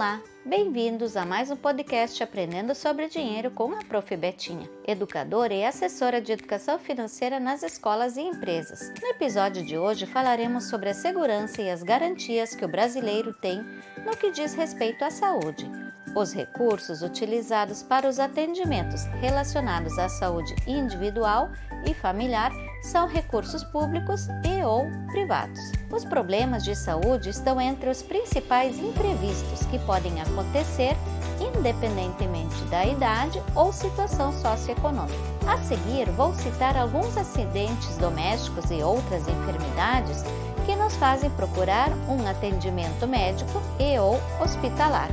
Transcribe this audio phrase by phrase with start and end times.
[0.00, 4.16] Olá, bem-vindos a mais um podcast Aprendendo sobre Dinheiro com a Prof.
[4.16, 8.94] Betinha, educadora e assessora de educação financeira nas escolas e empresas.
[8.98, 13.62] No episódio de hoje falaremos sobre a segurança e as garantias que o brasileiro tem
[14.02, 15.70] no que diz respeito à saúde.
[16.16, 21.50] Os recursos utilizados para os atendimentos relacionados à saúde individual
[21.86, 22.50] e familiar
[22.82, 25.60] são recursos públicos e ou privados.
[25.90, 30.96] Os problemas de saúde estão entre os principais imprevistos que podem acontecer
[31.40, 35.18] independentemente da idade ou situação socioeconômica.
[35.46, 40.22] A seguir, vou citar alguns acidentes domésticos e outras enfermidades
[40.66, 45.08] que nos fazem procurar um atendimento médico e ou hospitalar.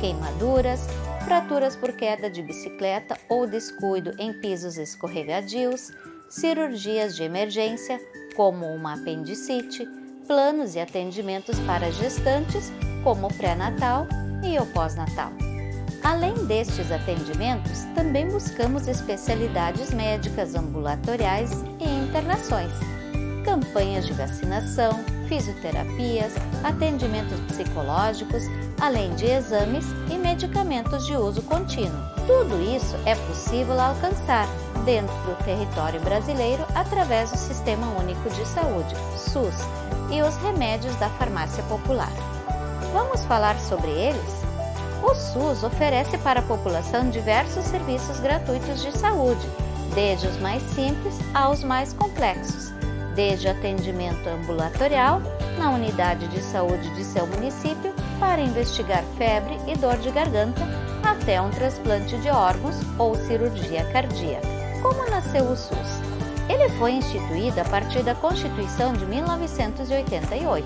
[0.00, 0.86] Queimaduras,
[1.24, 5.92] fraturas por queda de bicicleta ou descuido em pisos escorregadios,
[6.28, 8.00] cirurgias de emergência,
[8.36, 9.86] como uma apendicite,
[10.26, 14.06] planos e atendimentos para gestantes, como o pré-natal
[14.42, 15.32] e o pós-natal.
[16.02, 22.72] Além destes atendimentos, também buscamos especialidades médicas ambulatoriais e internações,
[23.44, 26.32] campanhas de vacinação, fisioterapias,
[26.64, 28.42] atendimentos psicológicos,
[28.80, 32.02] além de exames e medicamentos de uso contínuo.
[32.26, 34.48] Tudo isso é possível alcançar
[34.84, 39.54] dentro do território brasileiro através do Sistema Único de Saúde, SUS,
[40.10, 42.12] e os remédios da farmácia popular.
[42.92, 44.38] Vamos falar sobre eles?
[45.02, 49.46] O SUS oferece para a população diversos serviços gratuitos de saúde,
[49.94, 52.72] desde os mais simples aos mais complexos,
[53.18, 55.20] desde atendimento ambulatorial
[55.58, 60.62] na unidade de saúde de seu município para investigar febre e dor de garganta
[61.02, 64.46] até um transplante de órgãos ou cirurgia cardíaca.
[64.80, 66.00] Como nasceu o SUS?
[66.48, 70.64] Ele foi instituído a partir da Constituição de 1988,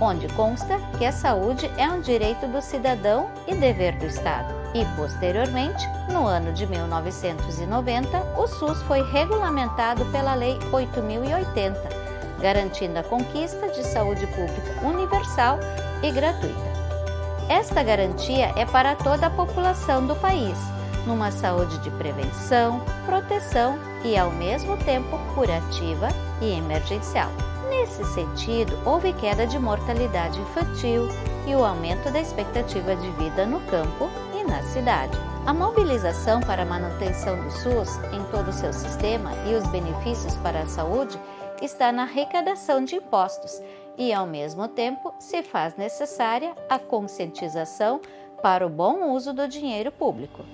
[0.00, 4.52] onde consta que a saúde é um direito do cidadão e dever do Estado.
[4.74, 11.80] E, posteriormente, no ano de 1990, o SUS foi regulamentado pela Lei 8080,
[12.40, 15.58] garantindo a conquista de saúde pública universal
[16.02, 16.74] e gratuita.
[17.48, 20.56] Esta garantia é para toda a população do país
[21.06, 26.08] numa saúde de prevenção, proteção e, ao mesmo tempo, curativa
[26.40, 27.30] e emergencial.
[27.68, 31.08] Nesse sentido, houve queda de mortalidade infantil
[31.46, 34.08] e o aumento da expectativa de vida no campo
[34.38, 35.16] e na cidade.
[35.46, 40.34] A mobilização para a manutenção do SUS em todo o seu sistema e os benefícios
[40.36, 41.18] para a saúde
[41.60, 43.60] está na arrecadação de impostos
[43.96, 48.00] e, ao mesmo tempo, se faz necessária a conscientização
[48.42, 50.44] para o bom uso do dinheiro público.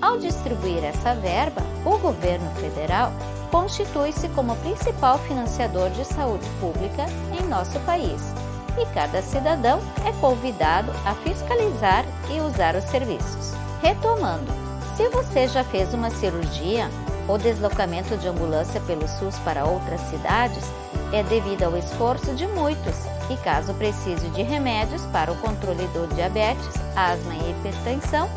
[0.00, 3.12] Ao distribuir essa verba, o governo federal
[3.50, 7.06] constitui-se como principal financiador de saúde pública
[7.38, 8.34] em nosso país
[8.80, 13.52] e cada cidadão é convidado a fiscalizar e usar os serviços.
[13.82, 14.52] Retomando,
[14.96, 16.88] se você já fez uma cirurgia
[17.26, 20.64] ou deslocamento de ambulância pelo SUS para outras cidades,
[21.12, 22.94] é devido ao esforço de muitos
[23.30, 28.28] e caso precise de remédios para o controle do diabetes, asma e hipertensão,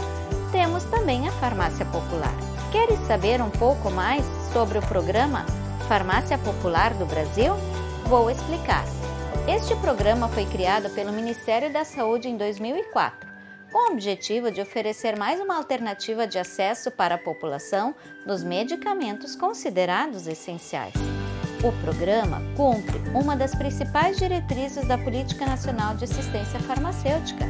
[0.52, 2.36] temos também a Farmácia Popular.
[2.72, 5.46] Queres saber um pouco mais sobre o programa
[5.88, 7.54] Farmácia Popular do Brasil?
[8.06, 8.84] Vou explicar.
[9.48, 13.30] Este programa foi criado pelo Ministério da Saúde em 2004,
[13.72, 17.96] com o objetivo de oferecer mais uma alternativa de acesso para a população
[18.26, 20.94] dos medicamentos considerados essenciais.
[21.64, 27.46] O programa cumpre uma das principais diretrizes da Política Nacional de Assistência Farmacêutica.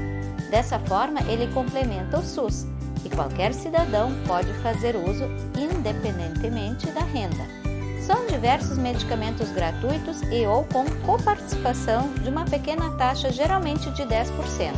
[0.51, 2.65] Dessa forma, ele complementa o SUS,
[3.05, 5.25] e qualquer cidadão pode fazer uso
[5.57, 7.61] independentemente da renda.
[8.05, 14.73] São diversos medicamentos gratuitos e ou com coparticipação de uma pequena taxa, geralmente de 10%.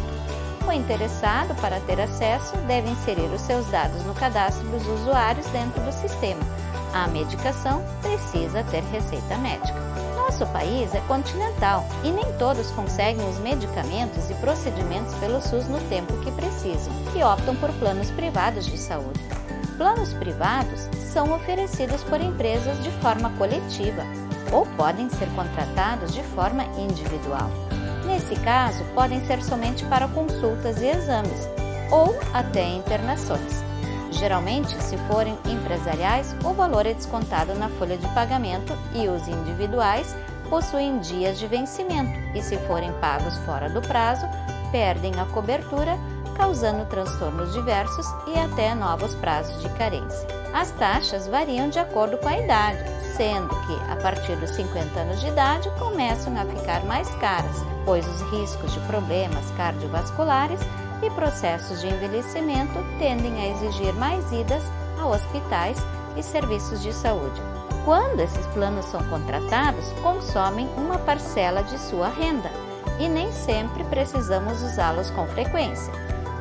[0.68, 5.82] O interessado, para ter acesso, deve inserir os seus dados no cadastro dos usuários dentro
[5.82, 6.42] do sistema.
[6.94, 9.74] A medicação precisa ter receita médica.
[10.34, 15.80] Nosso país é continental e nem todos conseguem os medicamentos e procedimentos pelo SUS no
[15.90, 19.20] tempo que precisam e optam por planos privados de saúde.
[19.78, 24.02] Planos privados são oferecidos por empresas de forma coletiva
[24.52, 27.52] ou podem ser contratados de forma individual.
[28.04, 31.48] Nesse caso, podem ser somente para consultas e exames
[31.92, 33.73] ou até internações.
[34.14, 40.16] Geralmente, se forem empresariais, o valor é descontado na folha de pagamento e os individuais
[40.50, 44.26] possuem dias de vencimento e, se forem pagos fora do prazo,
[44.72, 45.98] perdem a cobertura,
[46.38, 50.28] causando transtornos diversos e até novos prazos de carência.
[50.54, 52.80] As taxas variam de acordo com a idade,
[53.16, 58.08] sendo que a partir dos 50 anos de idade começam a ficar mais caras, pois
[58.08, 60.60] os riscos de problemas cardiovasculares
[61.06, 64.64] e processos de envelhecimento tendem a exigir mais idas
[65.00, 65.78] a hospitais
[66.16, 67.42] e serviços de saúde.
[67.86, 72.50] Quando esses planos são contratados, consomem uma parcela de sua renda
[73.00, 75.92] e nem sempre precisamos usá-los com frequência.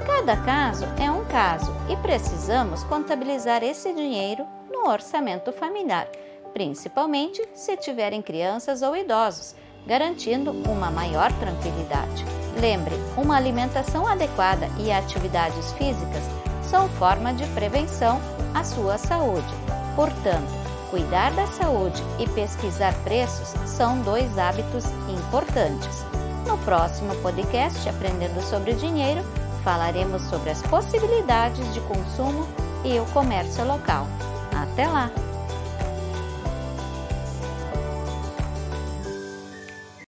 [0.06, 6.06] Cada caso é um caso e precisamos contabilizar esse dinheiro no orçamento familiar,
[6.52, 9.54] principalmente se tiverem crianças ou idosos,
[9.86, 12.41] garantindo uma maior tranquilidade.
[12.60, 16.22] Lembre, uma alimentação adequada e atividades físicas
[16.62, 18.20] são forma de prevenção
[18.54, 19.54] à sua saúde.
[19.96, 20.50] Portanto,
[20.90, 26.04] cuidar da saúde e pesquisar preços são dois hábitos importantes.
[26.46, 29.22] No próximo podcast Aprendendo sobre Dinheiro,
[29.64, 32.46] falaremos sobre as possibilidades de consumo
[32.84, 34.06] e o comércio local.
[34.54, 35.10] Até lá!